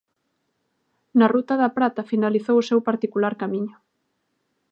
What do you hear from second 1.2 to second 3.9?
ruta da prata finalizou o seu particular camiño.